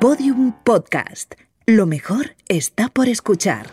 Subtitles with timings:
[0.00, 1.34] Podium Podcast.
[1.66, 3.66] Lo mejor está por escuchar.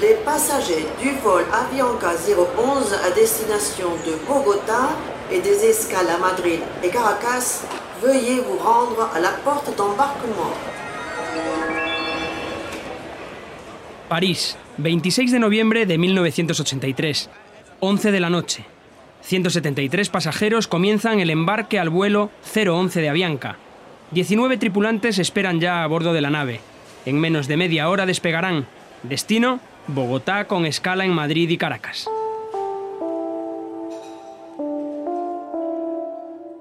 [0.00, 4.96] Les passagers du vol Avianca 011 à destination de Bogota
[5.30, 7.62] et des escales à Madrid et Caracas,
[8.02, 10.50] veuillez vous rendre à la porte d'embarquement.
[14.08, 17.28] París, 26 de noviembre de 1983,
[17.80, 18.71] 11 de la noche.
[19.22, 23.56] 173 pasajeros comienzan el embarque al vuelo 011 de Avianca.
[24.10, 26.60] 19 tripulantes esperan ya a bordo de la nave.
[27.06, 28.66] En menos de media hora despegarán.
[29.02, 32.08] Destino, Bogotá con escala en Madrid y Caracas.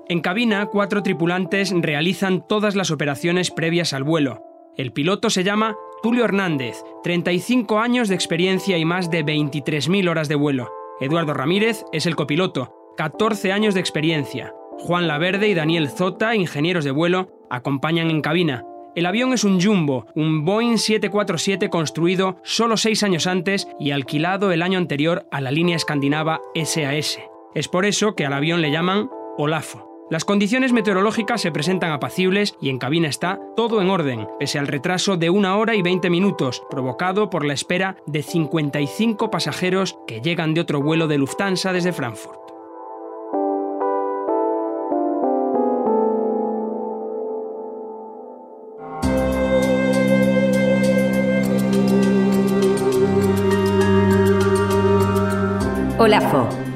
[0.07, 4.43] En cabina, cuatro tripulantes realizan todas las operaciones previas al vuelo.
[4.77, 10.27] El piloto se llama Tulio Hernández, 35 años de experiencia y más de 23.000 horas
[10.27, 10.80] de vuelo.
[11.01, 14.53] Eduardo Ramírez es el copiloto, 14 años de experiencia.
[14.77, 18.63] Juan Laverde y Daniel Zota, ingenieros de vuelo, acompañan en cabina.
[18.95, 24.51] El avión es un Jumbo, un Boeing 747 construido solo seis años antes y alquilado
[24.51, 27.19] el año anterior a la línea escandinava SAS.
[27.55, 29.90] Es por eso que al avión le llaman Olafo.
[30.11, 34.67] Las condiciones meteorológicas se presentan apacibles y en cabina está todo en orden, pese al
[34.67, 40.19] retraso de una hora y 20 minutos, provocado por la espera de 55 pasajeros que
[40.19, 42.41] llegan de otro vuelo de Lufthansa desde Frankfurt.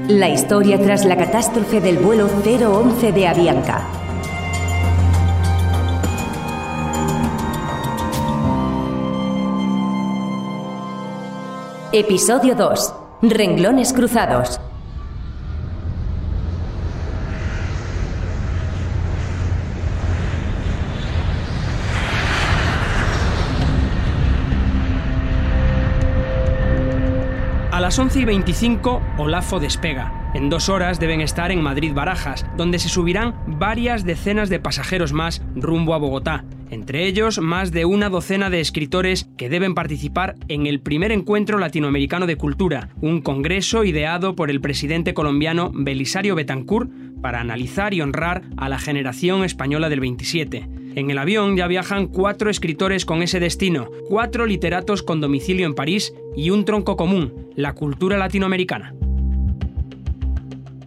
[0.07, 3.83] La historia tras la catástrofe del vuelo 011 de Avianca.
[11.91, 12.93] Episodio 2.
[13.23, 14.59] Renglones cruzados.
[27.71, 30.29] A las 11 y 25, Olafo despega.
[30.33, 35.41] En dos horas deben estar en Madrid-Barajas, donde se subirán varias decenas de pasajeros más
[35.55, 36.43] rumbo a Bogotá.
[36.69, 41.57] Entre ellos, más de una docena de escritores que deben participar en el primer encuentro
[41.57, 46.91] latinoamericano de cultura, un congreso ideado por el presidente colombiano Belisario Betancourt
[47.21, 50.67] para analizar y honrar a la generación española del 27.
[50.95, 55.75] En el avión ya viajan cuatro escritores con ese destino, cuatro literatos con domicilio en
[55.75, 58.95] París y un tronco común, la cultura latinoamericana.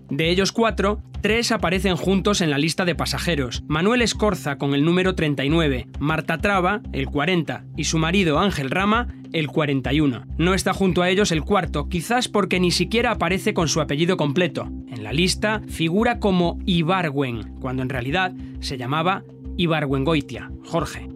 [0.08, 3.62] De ellos cuatro, tres aparecen juntos en la lista de pasajeros.
[3.68, 9.08] Manuel Escorza con el número 39, Marta Traba, el 40, y su marido Ángel Rama,
[9.34, 10.24] el 41.
[10.38, 14.16] No está junto a ellos el cuarto, quizás porque ni siquiera aparece con su apellido
[14.16, 14.70] completo.
[14.88, 19.22] En la lista figura como Ibargüen, cuando en realidad se llamaba
[19.58, 21.08] Ibargüengoitia, Jorge.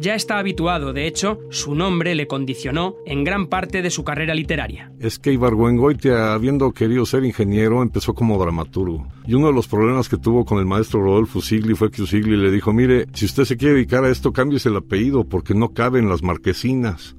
[0.00, 4.32] Ya está habituado, de hecho, su nombre le condicionó en gran parte de su carrera
[4.32, 4.92] literaria.
[5.00, 9.08] Es que Ibargüengoitia, habiendo querido ser ingeniero, empezó como dramaturgo.
[9.26, 12.36] Y uno de los problemas que tuvo con el maestro Rodolfo Sigli fue que Sigli
[12.36, 15.70] le dijo, mire, si usted se quiere dedicar a esto, cámbiese el apellido porque no
[15.70, 17.16] caben las marquesinas.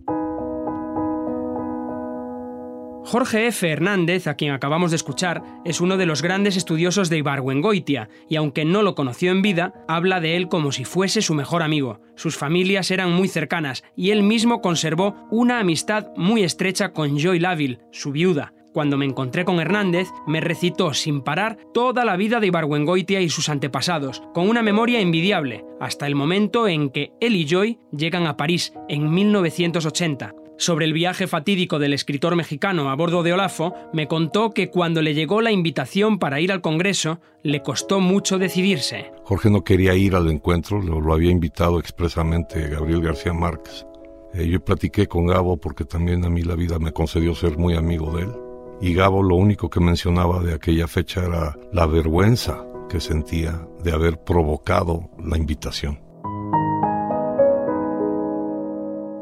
[3.09, 3.67] Jorge F.
[3.67, 8.35] Hernández, a quien acabamos de escuchar, es uno de los grandes estudiosos de Ibargüengoitia, y
[8.35, 12.01] aunque no lo conoció en vida, habla de él como si fuese su mejor amigo.
[12.13, 17.39] Sus familias eran muy cercanas, y él mismo conservó una amistad muy estrecha con Joy
[17.39, 18.53] Laville, su viuda.
[18.73, 23.29] Cuando me encontré con Hernández, me recitó sin parar toda la vida de Ibargüengoitia y
[23.29, 28.27] sus antepasados, con una memoria envidiable, hasta el momento en que él y Joy llegan
[28.27, 30.35] a París, en 1980.
[30.59, 35.01] Sobre el viaje fatídico del escritor mexicano a bordo de Olafo, me contó que cuando
[35.01, 39.09] le llegó la invitación para ir al Congreso, le costó mucho decidirse.
[39.23, 43.85] Jorge no quería ir al encuentro, lo, había invitado expresamente Gabriel García Márquez.
[44.33, 47.75] Eh, yo platiqué con Gabo porque también a mí la vida me concedió ser muy
[47.75, 48.31] amigo de él.
[48.81, 53.93] Y Gabo lo único que mencionaba de aquella fecha era la vergüenza que sentía de
[53.93, 56.08] haber provocado la invitación.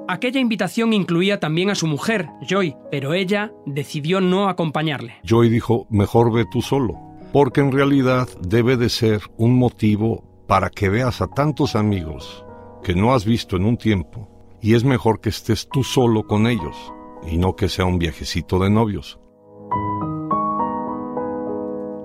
[0.09, 5.15] Aquella invitación incluía también a su mujer, Joy, pero ella decidió no acompañarle.
[5.23, 6.95] Joy dijo, mejor ve tú solo,
[7.33, 12.45] porque en realidad debe de ser un motivo para que veas a tantos amigos
[12.83, 14.29] que no has visto en un tiempo,
[14.61, 16.93] y es mejor que estés tú solo con ellos,
[17.29, 19.19] y no que sea un viajecito de novios.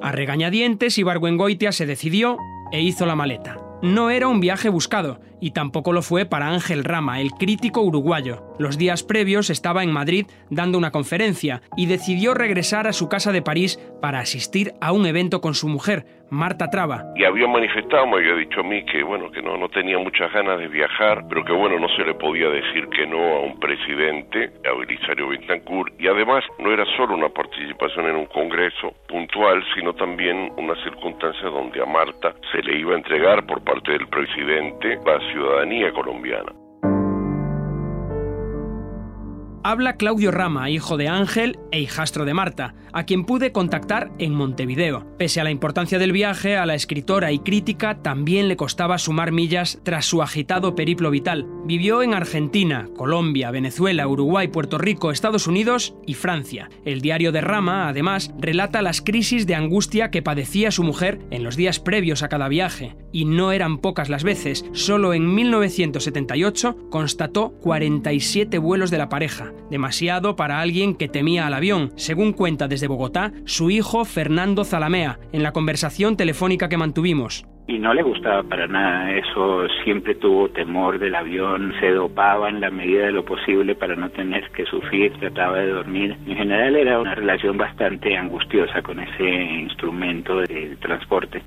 [0.02, 2.36] A regañadientes, Ibargüengoitia se decidió
[2.72, 3.71] e hizo la maleta.
[3.82, 8.54] No era un viaje buscado, y tampoco lo fue para Ángel Rama, el crítico uruguayo.
[8.56, 13.32] Los días previos estaba en Madrid dando una conferencia y decidió regresar a su casa
[13.32, 17.12] de París para asistir a un evento con su mujer, Marta Traba.
[17.14, 20.32] Y había manifestado, me había dicho a mí que bueno, que no, no tenía muchas
[20.32, 23.60] ganas de viajar, pero que bueno, no se le podía decir que no a un
[23.60, 29.62] presidente, a Belisario Betancourt, y además no era solo una participación en un congreso puntual,
[29.74, 34.08] sino también una circunstancia donde a Marta se le iba a entregar por parte del
[34.08, 36.61] presidente la ciudadanía colombiana.
[39.64, 44.34] Habla Claudio Rama, hijo de Ángel e hijastro de Marta, a quien pude contactar en
[44.34, 45.06] Montevideo.
[45.18, 49.30] Pese a la importancia del viaje, a la escritora y crítica también le costaba sumar
[49.30, 51.46] millas tras su agitado periplo vital.
[51.64, 56.68] Vivió en Argentina, Colombia, Venezuela, Uruguay, Puerto Rico, Estados Unidos y Francia.
[56.84, 61.44] El diario de Rama, además, relata las crisis de angustia que padecía su mujer en
[61.44, 62.96] los días previos a cada viaje.
[63.12, 69.51] Y no eran pocas las veces, solo en 1978 constató 47 vuelos de la pareja
[69.70, 75.18] demasiado para alguien que temía al avión, según cuenta desde Bogotá su hijo Fernando Zalamea,
[75.32, 77.46] en la conversación telefónica que mantuvimos.
[77.68, 82.60] Y no le gustaba para nada eso, siempre tuvo temor del avión, se dopaba en
[82.60, 86.16] la medida de lo posible para no tener que sufrir, trataba de dormir.
[86.26, 91.42] En general era una relación bastante angustiosa con ese instrumento de transporte.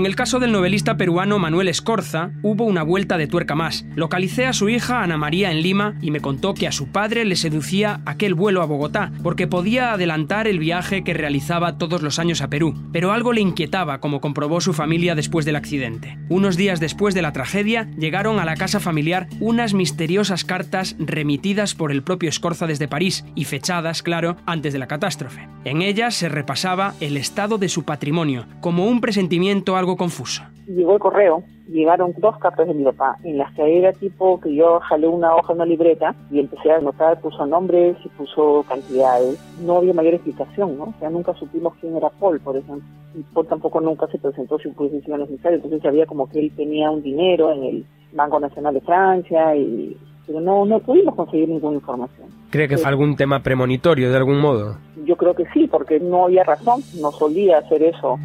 [0.00, 3.84] En el caso del novelista peruano Manuel Escorza, hubo una vuelta de tuerca más.
[3.96, 7.26] Localicé a su hija Ana María en Lima y me contó que a su padre
[7.26, 12.18] le seducía aquel vuelo a Bogotá, porque podía adelantar el viaje que realizaba todos los
[12.18, 12.74] años a Perú.
[12.94, 16.16] Pero algo le inquietaba, como comprobó su familia después del accidente.
[16.30, 21.74] Unos días después de la tragedia, llegaron a la casa familiar unas misteriosas cartas remitidas
[21.74, 25.46] por el propio Escorza desde París y fechadas, claro, antes de la catástrofe.
[25.66, 30.42] En ellas se repasaba el estado de su patrimonio, como un presentimiento algo confuso.
[30.66, 34.54] Llegó el correo, llegaron dos cartas de mi papá, en las que era tipo que
[34.54, 38.64] yo jalé una hoja en una libreta y empecé a anotar, puso nombres y puso
[38.68, 39.38] cantidades.
[39.60, 40.84] No había mayor explicación, ¿no?
[40.84, 42.88] O sea, nunca supimos quién era Paul, por ejemplo.
[43.14, 46.90] Y Paul tampoco nunca se presentó sin posición necesaria, entonces sabía como que él tenía
[46.90, 49.96] un dinero en el Banco Nacional de Francia y
[50.30, 52.28] pero no, no pudimos conseguir ninguna información.
[52.50, 54.76] ¿Cree que fue algún tema premonitorio de algún modo?
[55.04, 58.16] Yo creo que sí, porque no había razón, no solía hacer eso.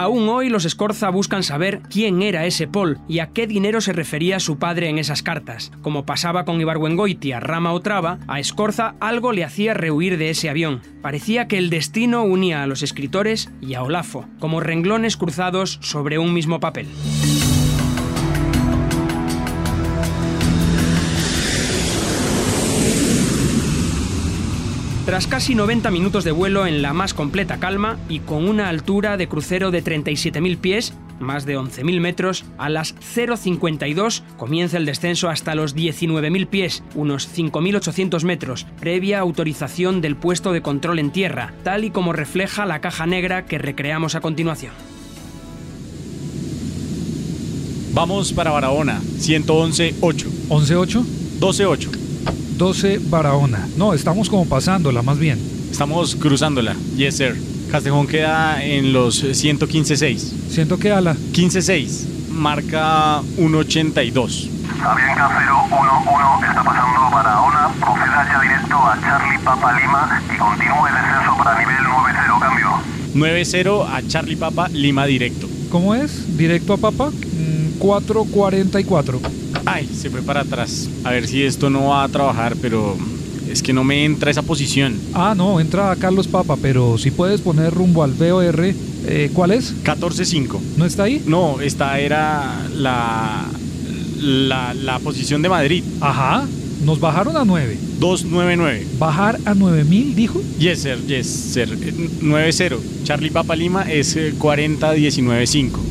[0.00, 3.92] Aún hoy los Escorza buscan saber quién era ese Paul y a qué dinero se
[3.92, 5.72] refería su padre en esas cartas.
[5.82, 10.48] Como pasaba con Ibargüengoitia, Rama o Traba, a Escorza algo le hacía rehuir de ese
[10.48, 10.80] avión.
[11.02, 16.18] Parecía que el destino unía a los escritores y a Olafo, como renglones cruzados sobre
[16.18, 16.88] un mismo papel.
[25.10, 29.16] Tras casi 90 minutos de vuelo en la más completa calma y con una altura
[29.16, 35.28] de crucero de 37.000 pies, más de 11.000 metros, a las 0.52 comienza el descenso
[35.28, 41.54] hasta los 19.000 pies, unos 5.800 metros, previa autorización del puesto de control en tierra,
[41.64, 44.74] tal y como refleja la caja negra que recreamos a continuación.
[47.94, 49.98] Vamos para Barahona, 111.8.
[50.50, 51.04] ¿11.8?
[51.40, 51.99] 12.8.
[52.60, 53.66] 12 Barahona.
[53.78, 55.38] No, estamos como pasándola más bien.
[55.70, 56.76] Estamos cruzándola.
[56.94, 57.40] Yes, sir.
[57.70, 60.18] Castejón queda en los 115.6.
[60.50, 61.16] ¿Siento que ala?
[61.32, 62.28] 15.6.
[62.28, 64.50] Marca 182.
[64.84, 65.30] Avianca
[65.70, 67.70] 011 está pasando Barahona.
[67.80, 72.20] Proceda ya directo a Charlie Papa Lima y continúe el descenso para nivel 90.
[72.40, 72.68] Cambio.
[73.14, 75.48] 90 a Charlie Papa Lima directo.
[75.70, 76.36] ¿Cómo es?
[76.36, 77.10] ¿Directo a Papa?
[77.78, 79.18] 444.
[79.66, 80.88] Ay, se fue para atrás.
[81.04, 82.96] A ver si esto no va a trabajar, pero
[83.50, 84.98] es que no me entra esa posición.
[85.12, 88.74] Ah, no, entra a Carlos Papa, pero si puedes poner rumbo al BOR,
[89.06, 89.74] eh, ¿cuál es?
[89.84, 90.58] 14.5.
[90.76, 91.22] ¿No está ahí?
[91.26, 93.46] No, esta era la,
[94.20, 95.82] la, la posición de Madrid.
[96.00, 96.46] Ajá,
[96.84, 97.76] nos bajaron a 9.
[97.98, 98.86] 299.
[98.98, 100.40] ¿Bajar a 9000, dijo?
[100.58, 101.68] Yes, sir, yes, sir.
[102.22, 102.76] 90.
[103.04, 105.89] Charlie Papa Lima es 40195.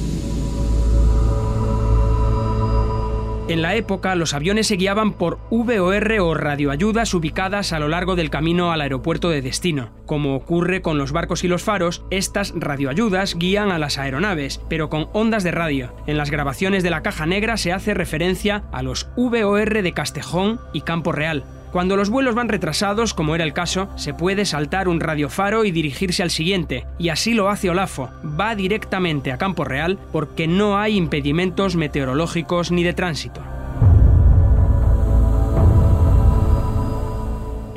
[3.50, 8.15] En la época, los aviones se guiaban por VOR o radioayudas ubicadas a lo largo
[8.15, 9.89] del camino al aeropuerto de destino.
[10.06, 14.91] Como ocurre con los barcos y los faros, estas radioayudas guían a las aeronaves, pero
[14.91, 15.96] con ondas de radio.
[16.06, 20.60] En las grabaciones de la caja negra se hace referencia a los VOR de Castejón
[20.72, 21.44] y Campo Real.
[21.72, 25.72] Cuando los vuelos van retrasados, como era el caso, se puede saltar un radiofaro y
[25.72, 28.10] dirigirse al siguiente, y así lo hace Olafo.
[28.40, 33.42] Va directamente a Campo Real porque no hay impedimentos meteorológicos ni de tránsito.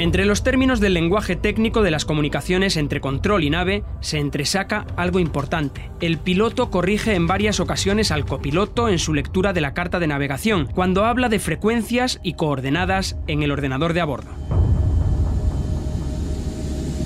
[0.02, 4.84] Entre los términos del lenguaje técnico de las comunicaciones entre control y nave se entresaca
[4.96, 5.92] algo importante.
[6.00, 10.08] El piloto corrige en varias ocasiones al copiloto en su lectura de la carta de
[10.08, 14.30] navegación, cuando habla de frecuencias y coordenadas en el ordenador de a bordo.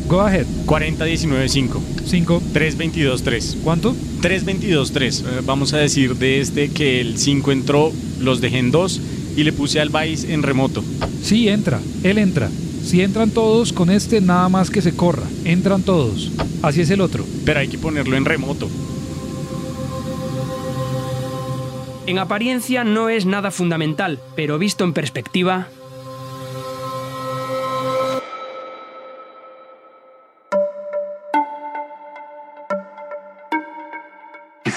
[0.08, 0.46] Go ahead.
[0.64, 1.82] 40195.
[2.02, 2.42] 5.
[2.54, 3.58] 3223.
[3.62, 3.94] ¿Cuánto?
[4.22, 5.20] 3223.
[5.20, 9.00] Eh, vamos a decir de este que el 5 entró, los dejé en 2
[9.36, 10.82] y le puse al Vice en remoto.
[11.20, 11.78] Sí, entra.
[12.02, 12.48] Él entra.
[12.86, 15.26] Si entran todos, con este nada más que se corra.
[15.44, 16.30] Entran todos.
[16.62, 17.24] Así es el otro.
[17.44, 18.68] Pero hay que ponerlo en remoto.
[22.06, 25.66] En apariencia no es nada fundamental, pero visto en perspectiva,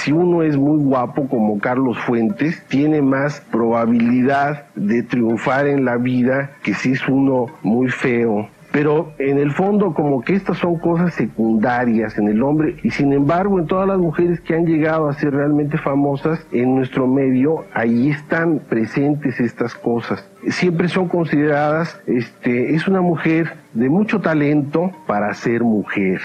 [0.09, 5.97] si uno es muy guapo como Carlos Fuentes, tiene más probabilidad de triunfar en la
[5.97, 8.47] vida que si es uno muy feo.
[8.71, 13.13] Pero en el fondo como que estas son cosas secundarias en el hombre y sin
[13.13, 17.65] embargo en todas las mujeres que han llegado a ser realmente famosas en nuestro medio,
[17.75, 20.27] ahí están presentes estas cosas.
[20.47, 26.19] Siempre son consideradas, este, es una mujer de mucho talento para ser mujer.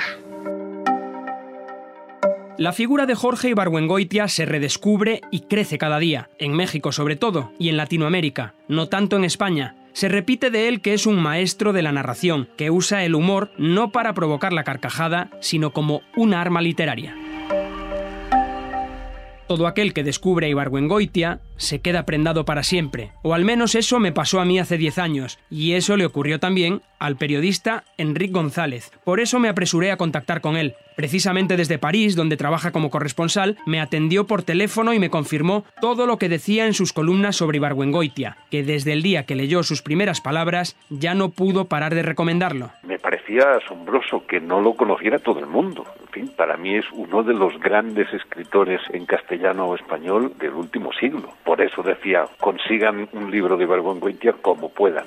[2.57, 7.51] La figura de Jorge Ibargüengoitia se redescubre y crece cada día, en México sobre todo,
[7.59, 9.75] y en Latinoamérica, no tanto en España.
[9.93, 13.51] Se repite de él que es un maestro de la narración, que usa el humor
[13.59, 17.17] no para provocar la carcajada, sino como una arma literaria.
[19.49, 20.51] Todo aquel que descubre a
[21.57, 24.99] se queda prendado para siempre, o al menos eso me pasó a mí hace 10
[24.99, 28.91] años, y eso le ocurrió también al periodista Enrique González.
[29.05, 30.75] Por eso me apresuré a contactar con él.
[30.97, 36.07] Precisamente desde París, donde trabaja como corresponsal, me atendió por teléfono y me confirmó todo
[36.07, 39.83] lo que decía en sus columnas sobre Ibargüengoitia, que desde el día que leyó sus
[39.83, 42.71] primeras palabras ya no pudo parar de recomendarlo.
[42.85, 45.85] Me parecía asombroso que no lo conociera todo el mundo.
[46.01, 50.53] En fin, para mí es uno de los grandes escritores en castellano o español del
[50.53, 51.31] último siglo.
[51.45, 55.05] Por eso decía, consigan un libro de Ibargüengoitia como puedan.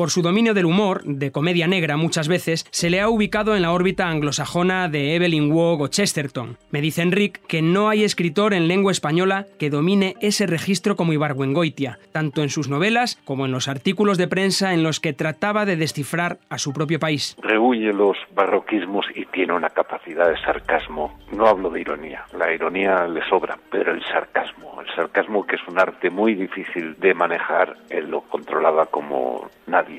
[0.00, 3.60] Por su dominio del humor, de comedia negra muchas veces, se le ha ubicado en
[3.60, 6.56] la órbita anglosajona de Evelyn Waugh o Chesterton.
[6.70, 11.12] Me dice Enric que no hay escritor en lengua española que domine ese registro como
[11.12, 15.66] Ibargüengoitia, tanto en sus novelas como en los artículos de prensa en los que trataba
[15.66, 17.36] de descifrar a su propio país.
[17.42, 21.18] Rehuye los barroquismos y tiene una capacidad de sarcasmo.
[21.30, 25.68] No hablo de ironía, la ironía le sobra, pero el sarcasmo, el sarcasmo que es
[25.68, 29.89] un arte muy difícil de manejar, él lo controlaba como nadie.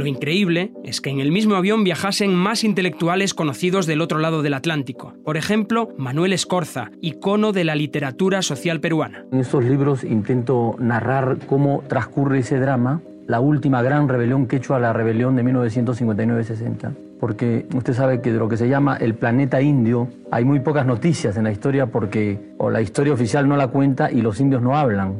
[0.00, 4.40] Lo increíble es que en el mismo avión viajasen más intelectuales conocidos del otro lado
[4.40, 5.12] del Atlántico.
[5.26, 9.26] Por ejemplo, Manuel Escorza, icono de la literatura social peruana.
[9.30, 14.74] En estos libros intento narrar cómo transcurre ese drama, la última gran rebelión que hecho
[14.74, 19.14] a la rebelión de 1959-60 porque usted sabe que de lo que se llama el
[19.14, 23.56] planeta indio hay muy pocas noticias en la historia porque o la historia oficial no
[23.56, 25.14] la cuenta y los indios no hablan.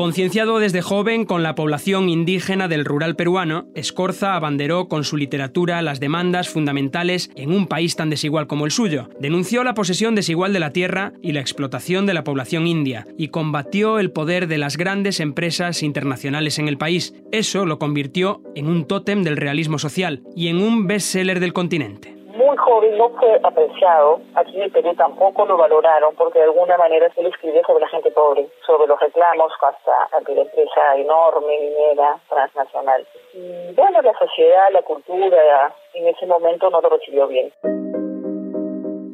[0.00, 5.82] Concienciado desde joven con la población indígena del rural peruano, Escorza abanderó con su literatura
[5.82, 9.10] las demandas fundamentales en un país tan desigual como el suyo.
[9.20, 13.28] Denunció la posesión desigual de la tierra y la explotación de la población india y
[13.28, 17.12] combatió el poder de las grandes empresas internacionales en el país.
[17.30, 22.19] Eso lo convirtió en un tótem del realismo social y en un bestseller del continente
[22.50, 26.76] muy joven no fue apreciado, aquí en el Perú tampoco lo valoraron porque de alguna
[26.76, 30.96] manera se le escribió sobre la gente pobre, sobre los reclamos hasta ante la empresa
[30.96, 33.06] enorme, minera, transnacional.
[33.34, 37.52] Y bueno, la sociedad, la cultura en ese momento no lo recibió bien.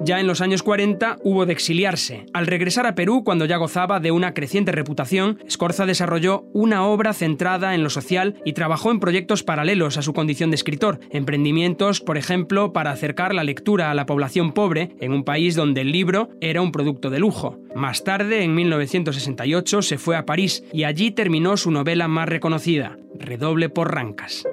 [0.06, 2.26] Ya en los años 40 hubo de exiliarse.
[2.32, 7.12] Al regresar a Perú, cuando ya gozaba de una creciente reputación, Scorza desarrolló una obra
[7.12, 12.00] centrada en lo social y trabajó en proyectos paralelos a su condición de escritor, emprendimientos,
[12.00, 15.90] por ejemplo, para acercar la lectura a la población pobre en un país donde el
[15.90, 17.58] libro era un producto de lujo.
[17.75, 22.96] Más tarde, en 1968, se fue a París y allí terminó su novela más reconocida,
[23.18, 24.44] Redoble por Rancas.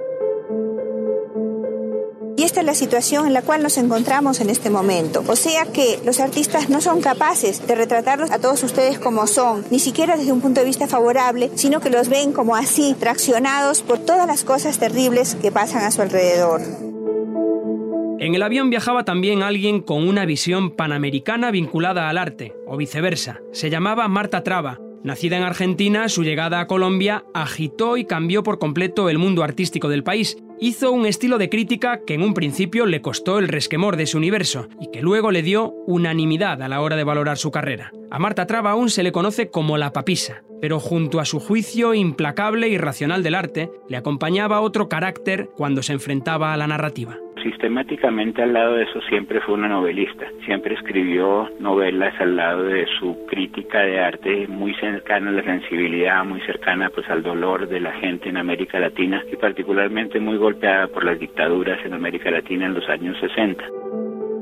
[2.43, 5.23] Y esta es la situación en la cual nos encontramos en este momento.
[5.29, 9.63] O sea que los artistas no son capaces de retratarlos a todos ustedes como son,
[9.71, 13.81] ni siquiera desde un punto de vista favorable, sino que los ven como así, traccionados
[13.81, 16.59] por todas las cosas terribles que pasan a su alrededor.
[18.19, 23.39] En el avión viajaba también alguien con una visión panamericana vinculada al arte, o viceversa.
[23.53, 24.81] Se llamaba Marta Traba.
[25.03, 29.89] Nacida en Argentina, su llegada a Colombia agitó y cambió por completo el mundo artístico
[29.89, 33.97] del país hizo un estilo de crítica que en un principio le costó el resquemor
[33.97, 37.51] de su universo y que luego le dio unanimidad a la hora de valorar su
[37.51, 37.91] carrera.
[38.11, 41.93] A Marta Traba aún se le conoce como la papisa, pero junto a su juicio
[41.93, 47.19] implacable y racional del arte, le acompañaba otro carácter cuando se enfrentaba a la narrativa
[47.43, 50.25] sistemáticamente al lado de eso siempre fue una novelista.
[50.45, 56.23] Siempre escribió novelas al lado de su crítica de arte muy cercana a la sensibilidad,
[56.25, 60.87] muy cercana pues al dolor de la gente en América Latina y particularmente muy golpeada
[60.87, 63.63] por las dictaduras en América Latina en los años 60.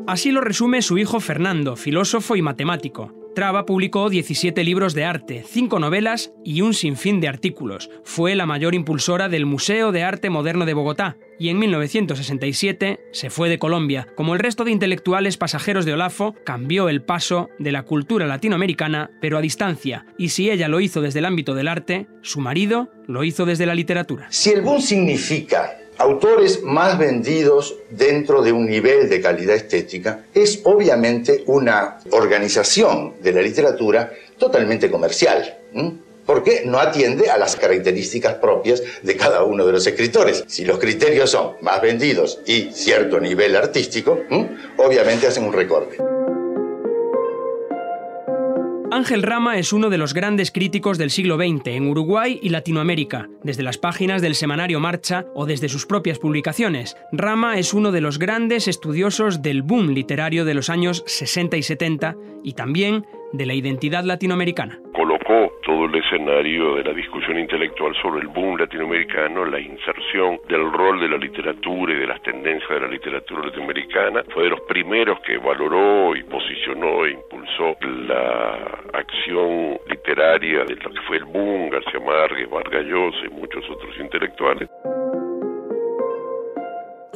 [0.07, 3.20] Así lo resume su hijo Fernando, filósofo y matemático.
[3.33, 7.89] Traba publicó 17 libros de arte, 5 novelas y un sinfín de artículos.
[8.03, 13.29] Fue la mayor impulsora del Museo de Arte Moderno de Bogotá y en 1967 se
[13.29, 14.07] fue de Colombia.
[14.15, 19.11] Como el resto de intelectuales pasajeros de Olafo, cambió el paso de la cultura latinoamericana,
[19.21, 20.05] pero a distancia.
[20.17, 23.65] Y si ella lo hizo desde el ámbito del arte, su marido lo hizo desde
[23.65, 24.27] la literatura.
[24.29, 30.61] Si el boom significa autores más vendidos dentro de un nivel de calidad estética, es
[30.63, 35.57] obviamente una organización de la literatura totalmente comercial.
[36.25, 40.43] porque no atiende a las características propias de cada uno de los escritores.
[40.47, 44.19] Si los criterios son más vendidos y cierto nivel artístico,
[44.77, 45.97] obviamente hacen un recorte.
[48.93, 53.29] Ángel Rama es uno de los grandes críticos del siglo XX en Uruguay y Latinoamérica,
[53.41, 56.97] desde las páginas del semanario Marcha o desde sus propias publicaciones.
[57.13, 61.63] Rama es uno de los grandes estudiosos del boom literario de los años 60 y
[61.63, 64.79] 70 y también de la identidad latinoamericana.
[64.93, 70.71] Colocó todo el escenario de la discusión intelectual sobre el boom latinoamericano, la inserción del
[70.71, 74.23] rol de la literatura y de las tendencias de la literatura latinoamericana.
[74.33, 80.89] Fue de los primeros que valoró y posicionó e impulsó la acción literaria de lo
[80.91, 84.69] que fue el boom, García Márquez, Vargas Llosa y muchos otros intelectuales.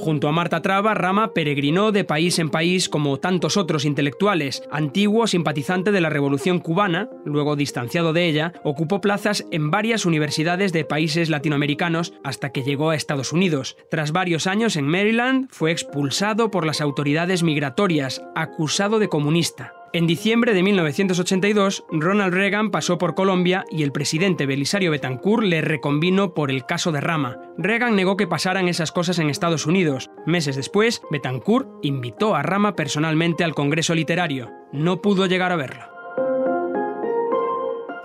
[0.06, 4.62] Junto a Marta Traba, Rama peregrinó de país en país como tantos otros intelectuales.
[4.70, 10.72] Antiguo simpatizante de la Revolución cubana, luego distanciado de ella, ocupó plazas en varias universidades
[10.74, 13.78] de países latinoamericanos hasta que llegó a Estados Unidos.
[13.90, 19.74] Tras varios años en Maryland, fue expulsado por las autoridades migratorias, acusado de comunista.
[19.94, 25.62] En diciembre de 1982, Ronald Reagan pasó por Colombia y el presidente Belisario Betancourt le
[25.62, 27.38] reconvino por el caso de Rama.
[27.58, 30.12] Reagan negó que pasaran esas cosas en Estados Unidos.
[30.26, 34.52] Meses después, Betancourt invitó a Rama personalmente al Congreso Literario.
[34.74, 35.86] No pudo llegar a verlo.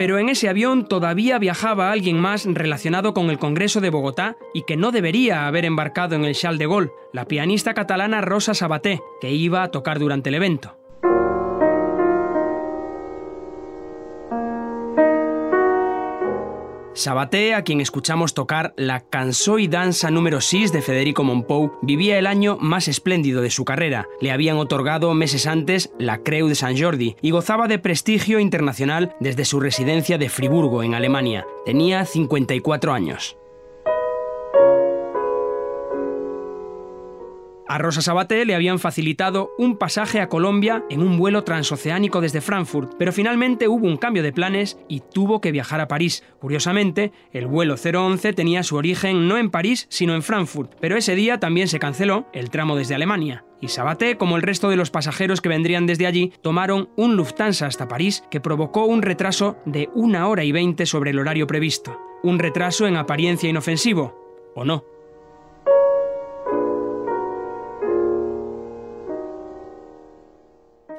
[0.01, 4.62] Pero en ese avión todavía viajaba alguien más relacionado con el Congreso de Bogotá y
[4.62, 9.03] que no debería haber embarcado en el Charles de Gaulle, la pianista catalana Rosa Sabaté,
[9.21, 10.80] que iba a tocar durante el evento.
[17.01, 22.19] Sabaté, a quien escuchamos tocar la Cançó y Danza número 6 de Federico Monpou, vivía
[22.19, 24.07] el año más espléndido de su carrera.
[24.21, 29.17] Le habían otorgado meses antes la Creu de San Jordi y gozaba de prestigio internacional
[29.19, 31.47] desde su residencia de Friburgo, en Alemania.
[31.65, 33.39] Tenía 54 años.
[37.70, 42.40] A Rosa Sabaté le habían facilitado un pasaje a Colombia en un vuelo transoceánico desde
[42.40, 46.24] Frankfurt, pero finalmente hubo un cambio de planes y tuvo que viajar a París.
[46.40, 51.14] Curiosamente, el vuelo 011 tenía su origen no en París, sino en Frankfurt, pero ese
[51.14, 53.44] día también se canceló el tramo desde Alemania.
[53.61, 57.68] Y Sabaté, como el resto de los pasajeros que vendrían desde allí, tomaron un Lufthansa
[57.68, 61.96] hasta París que provocó un retraso de una hora y veinte sobre el horario previsto.
[62.24, 64.83] Un retraso en apariencia inofensivo, ¿o no?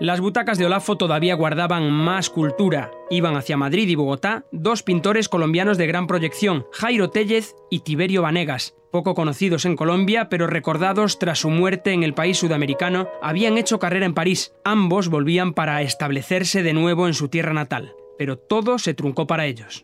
[0.01, 2.89] Las butacas de Olafo todavía guardaban más cultura.
[3.11, 8.23] Iban hacia Madrid y Bogotá dos pintores colombianos de gran proyección, Jairo Tellez y Tiberio
[8.23, 8.73] Vanegas.
[8.91, 13.77] Poco conocidos en Colombia, pero recordados tras su muerte en el país sudamericano, habían hecho
[13.77, 14.55] carrera en París.
[14.63, 17.93] Ambos volvían para establecerse de nuevo en su tierra natal.
[18.17, 19.83] Pero todo se truncó para ellos.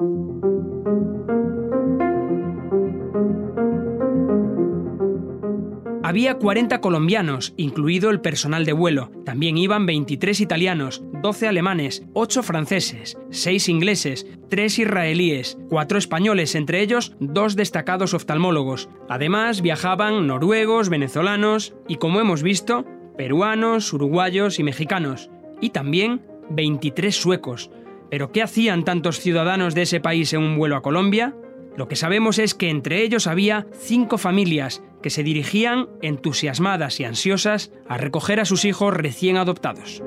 [6.07, 9.11] Había 40 colombianos, incluido el personal de vuelo.
[9.25, 16.79] También iban 23 italianos, 12 alemanes, 8 franceses, 6 ingleses, 3 israelíes, 4 españoles, entre
[16.79, 18.87] ellos dos destacados oftalmólogos.
[19.09, 22.85] Además viajaban noruegos, venezolanos y, como hemos visto,
[23.17, 25.29] peruanos, uruguayos y mexicanos.
[25.59, 27.69] Y también 23 suecos.
[28.09, 31.35] ¿Pero qué hacían tantos ciudadanos de ese país en un vuelo a Colombia?
[31.75, 37.05] Lo que sabemos es que entre ellos había cinco familias que se dirigían, entusiasmadas y
[37.05, 40.03] ansiosas, a recoger a sus hijos recién adoptados.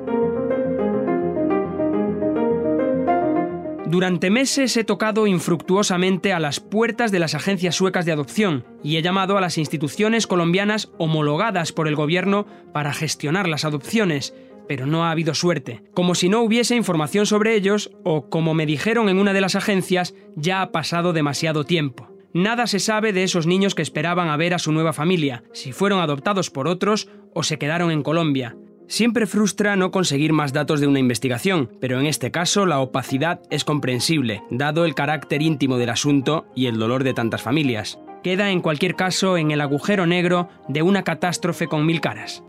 [3.91, 8.97] Durante meses he tocado infructuosamente a las puertas de las agencias suecas de adopción y
[8.97, 14.33] he llamado a las instituciones colombianas homologadas por el gobierno para gestionar las adopciones,
[14.69, 15.83] pero no ha habido suerte.
[15.93, 19.57] Como si no hubiese información sobre ellos o, como me dijeron en una de las
[19.57, 22.10] agencias, ya ha pasado demasiado tiempo.
[22.33, 25.73] Nada se sabe de esos niños que esperaban a ver a su nueva familia, si
[25.73, 28.57] fueron adoptados por otros o se quedaron en Colombia.
[28.87, 33.41] Siempre frustra no conseguir más datos de una investigación, pero en este caso la opacidad
[33.51, 37.99] es comprensible, dado el carácter íntimo del asunto y el dolor de tantas familias.
[38.23, 42.45] Queda en cualquier caso en el agujero negro de una catástrofe con mil caras.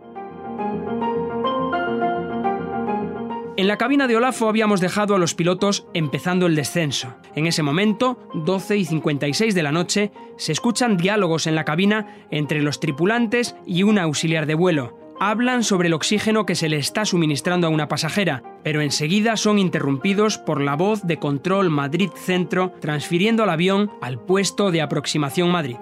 [3.61, 7.13] En la cabina de Olafo habíamos dejado a los pilotos empezando el descenso.
[7.35, 12.25] En ese momento, 12 y 56 de la noche, se escuchan diálogos en la cabina
[12.31, 16.77] entre los tripulantes y un auxiliar de vuelo hablan sobre el oxígeno que se le
[16.77, 22.09] está suministrando a una pasajera, pero enseguida son interrumpidos por la voz de Control Madrid
[22.15, 25.77] Centro transfiriendo al avión al puesto de aproximación Madrid.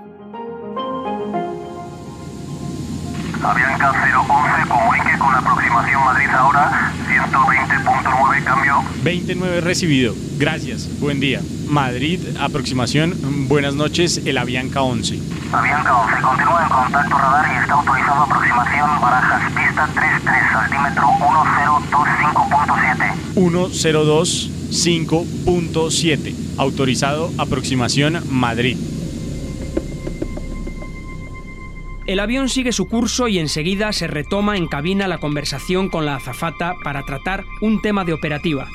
[3.44, 8.84] Avianca 011, comunique con aproximación Madrid ahora, 120.9, cambio.
[9.04, 11.40] 29 recibido, gracias, buen día.
[11.70, 13.16] Madrid, aproximación,
[13.48, 15.20] buenas noches, el Avianca 11.
[15.54, 23.14] Avianca 11, continúa en contacto radar y está autorizado aproximación Barajas, pista 33, altímetro 1025.7.
[23.36, 28.76] 102.5.7, autorizado aproximación Madrid.
[32.10, 36.16] El avión sigue su curso y enseguida se retoma en cabina la conversación con la
[36.16, 38.68] azafata para tratar un tema de operativa.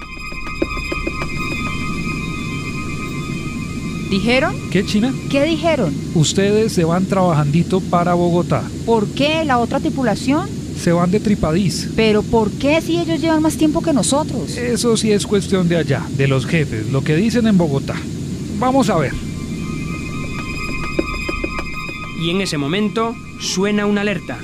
[4.08, 4.54] ¿Dijeron?
[4.70, 5.12] ¿Qué, China?
[5.32, 5.92] ¿Qué dijeron?
[6.14, 8.62] Ustedes se van trabajandito para Bogotá.
[8.86, 10.48] ¿Por qué la otra tripulación?
[10.78, 11.90] Se van de tripadís.
[11.96, 14.56] ¿Pero por qué si ellos llevan más tiempo que nosotros?
[14.56, 17.96] Eso sí es cuestión de allá, de los jefes, lo que dicen en Bogotá.
[18.60, 19.12] Vamos a ver.
[22.22, 24.38] Y en ese momento suena una alerta.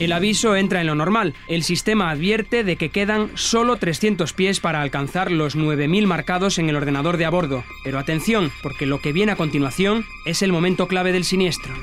[0.00, 1.34] El aviso entra en lo normal.
[1.46, 6.70] El sistema advierte de que quedan solo 300 pies para alcanzar los 9.000 marcados en
[6.70, 7.64] el ordenador de a bordo.
[7.84, 11.74] Pero atención, porque lo que viene a continuación es el momento clave del siniestro.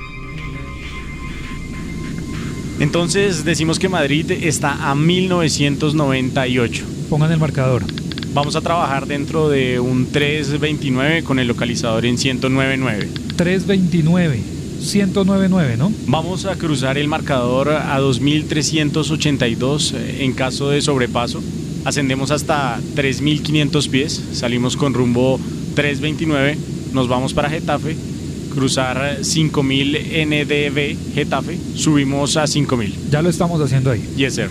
[2.80, 6.86] Entonces decimos que Madrid está a 1998.
[7.08, 7.84] Pongan el marcador.
[8.34, 13.08] Vamos a trabajar dentro de un 329 con el localizador en 1099.
[13.36, 14.58] 329.
[14.80, 15.92] 1099, ¿no?
[16.06, 21.42] Vamos a cruzar el marcador a 2382 en caso de sobrepaso.
[21.84, 25.40] Ascendemos hasta 3500 pies, salimos con rumbo
[25.74, 26.58] 329,
[26.92, 27.96] nos vamos para Getafe,
[28.54, 32.94] cruzar 5000 NDB Getafe, subimos a 5000.
[33.10, 34.02] Ya lo estamos haciendo ahí.
[34.16, 34.50] Yes, sir.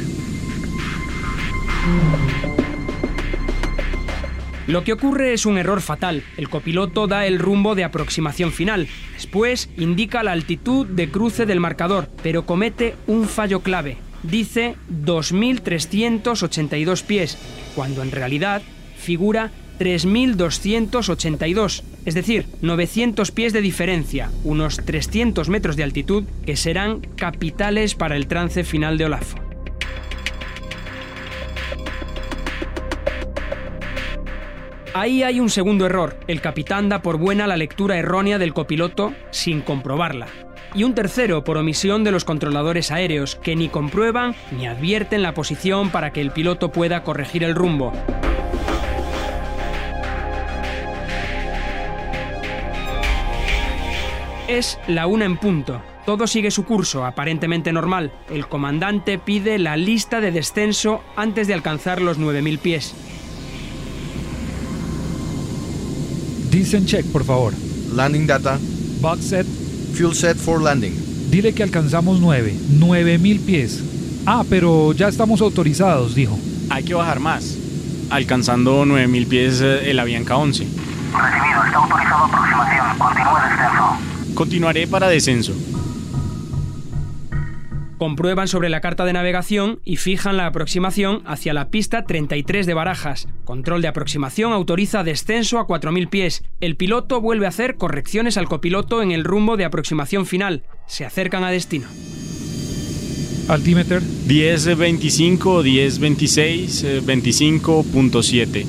[4.68, 6.24] Lo que ocurre es un error fatal.
[6.36, 8.90] El copiloto da el rumbo de aproximación final.
[9.14, 13.96] Después indica la altitud de cruce del marcador, pero comete un fallo clave.
[14.24, 17.38] Dice 2.382 pies,
[17.76, 18.62] cuando en realidad
[18.98, 27.00] figura 3.282, es decir, 900 pies de diferencia, unos 300 metros de altitud que serán
[27.16, 29.47] capitales para el trance final de Olafo.
[35.00, 36.18] Ahí hay un segundo error.
[36.26, 40.26] El capitán da por buena la lectura errónea del copiloto sin comprobarla.
[40.74, 45.36] Y un tercero por omisión de los controladores aéreos, que ni comprueban ni advierten la
[45.36, 47.94] posición para que el piloto pueda corregir el rumbo.
[54.48, 55.80] Es la una en punto.
[56.08, 58.12] Todo sigue su curso, aparentemente normal.
[58.32, 63.07] El comandante pide la lista de descenso antes de alcanzar los 9.000 pies.
[66.58, 67.54] Dicen check, por favor.
[67.94, 68.58] Landing data.
[69.00, 69.46] Box set.
[69.94, 70.92] Fuel set for landing.
[71.30, 72.52] Dile que alcanzamos 9.
[72.80, 73.84] 9000 pies.
[74.26, 76.36] Ah, pero ya estamos autorizados, dijo.
[76.72, 77.56] Hay que bajar más.
[78.10, 80.64] Alcanzando 9000 pies eh, el Avianca 11.
[80.64, 82.98] Recibido, está autorizado aproximación.
[82.98, 84.34] Continúe descenso.
[84.34, 85.54] Continuaré para descenso.
[87.98, 92.74] Comprueban sobre la carta de navegación y fijan la aproximación hacia la pista 33 de
[92.76, 93.28] Barajas.
[93.44, 96.44] Control de aproximación autoriza descenso a 4.000 pies.
[96.62, 100.64] El piloto vuelve a hacer correcciones al copiloto en el rumbo de aproximación final.
[100.86, 101.88] Se acercan a destino.
[103.48, 104.02] Altimeter.
[104.02, 108.66] 1025, 1026, eh, 25.7.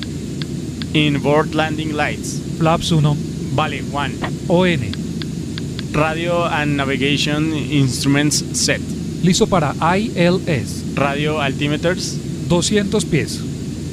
[0.93, 2.41] Inboard landing lights.
[2.57, 3.15] Flaps 1.
[3.53, 4.09] Vale, 1.
[4.47, 4.79] ON.
[5.91, 8.98] Radio and Navigation Instruments Set.
[9.23, 10.95] Listo para ILS.
[10.95, 12.17] Radio altimeters.
[12.47, 13.39] 200 pies.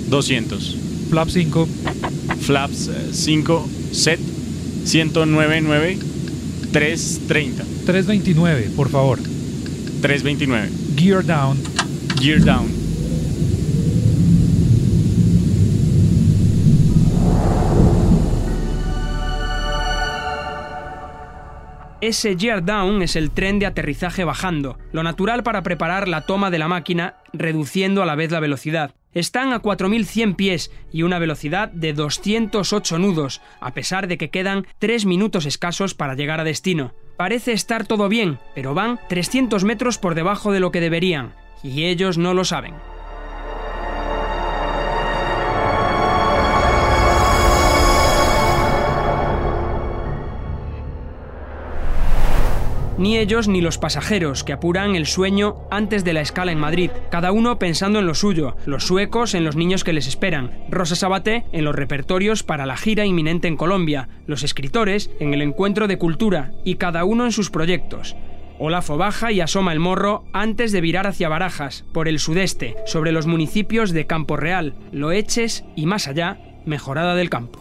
[0.09, 0.77] 200.
[1.11, 1.69] Flap 5.
[2.47, 4.21] Flaps 5, set
[4.85, 5.99] 109.9,
[6.71, 7.65] 330.
[7.85, 9.19] 329, por favor.
[10.01, 10.71] 329.
[10.97, 11.59] Gear down.
[12.21, 12.86] Gear down.
[22.07, 26.53] Ese gear down es el tren de aterrizaje bajando, lo natural para preparar la toma
[26.53, 28.95] de la máquina, reduciendo a la vez la velocidad.
[29.13, 34.69] Están a 4.100 pies y una velocidad de 208 nudos, a pesar de que quedan
[34.79, 36.95] 3 minutos escasos para llegar a destino.
[37.17, 41.87] Parece estar todo bien, pero van 300 metros por debajo de lo que deberían, y
[41.87, 42.75] ellos no lo saben.
[52.99, 56.91] Ni ellos ni los pasajeros, que apuran el sueño antes de la escala en Madrid,
[57.11, 60.97] cada uno pensando en lo suyo, los suecos en los niños que les esperan, Rosa
[60.97, 65.89] Sabaté en los repertorios para la gira inminente en Colombia, los escritores en el encuentro
[65.89, 68.17] de cultura y cada uno en sus proyectos.
[68.59, 73.13] Olafo baja y asoma el morro antes de virar hacia Barajas, por el sudeste, sobre
[73.13, 77.61] los municipios de Campo Real, Loeches y más allá, Mejorada del Campo.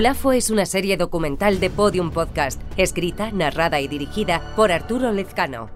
[0.00, 5.68] Olafo es una serie documental de Podium Podcast, escrita, narrada y dirigida por Arturo Lezcano.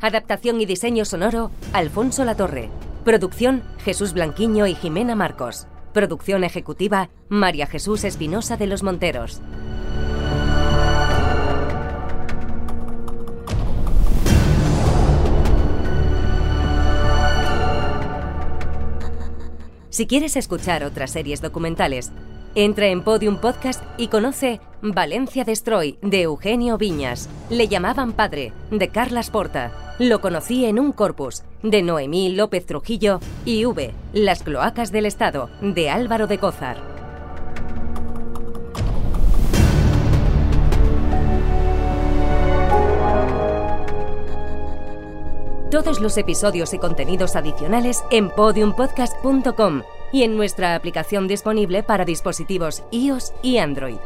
[0.00, 2.70] Adaptación y diseño sonoro, Alfonso Latorre.
[3.04, 5.68] Producción, Jesús Blanquiño y Jimena Marcos.
[5.94, 9.40] Producción ejecutiva, María Jesús Espinosa de los Monteros.
[19.90, 22.10] Si quieres escuchar otras series documentales,
[22.54, 27.28] entra en Podium Podcast y conoce Valencia Destroy de Eugenio Viñas.
[27.50, 29.94] Le llamaban padre de Carlas Porta.
[29.98, 33.92] Lo conocí en un corpus de Noemí López Trujillo y V.
[34.12, 36.98] Las cloacas del Estado de Álvaro de Cózar.
[45.70, 52.82] Todos los episodios y contenidos adicionales en podiumpodcast.com y en nuestra aplicación disponible para dispositivos
[52.90, 53.98] iOS y Android.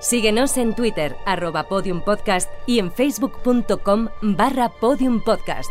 [0.00, 5.70] Síguenos en Twitter, arroba podiumpodcast y en facebook.com barra podiumpodcast.